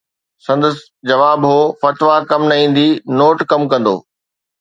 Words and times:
سندس 0.45 0.77
جواب 1.09 1.39
هو: 1.49 1.59
فتويٰ 1.81 2.15
ڪم 2.31 2.41
نه 2.53 2.55
ايندي، 2.61 2.87
نوٽ 3.19 3.37
ڪم 3.53 3.61
ڪندو. 3.75 3.95